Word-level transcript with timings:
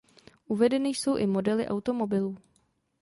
Uvedeny 0.47 0.89
jsou 0.89 1.15
i 1.17 1.27
modely 1.27 1.67
automobilů. 1.67 2.37